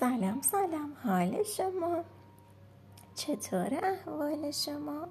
سلام 0.00 0.42
سلام 0.42 0.92
حال 1.04 1.42
شما. 1.42 2.04
چطور 3.14 3.78
احوال 3.82 4.50
شما؟ 4.50 5.08